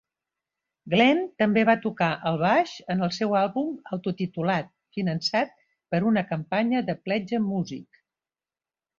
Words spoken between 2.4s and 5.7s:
baix en el seu àlbum autotitulat, finançat